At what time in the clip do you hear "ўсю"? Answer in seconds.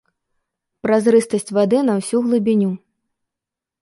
2.01-2.17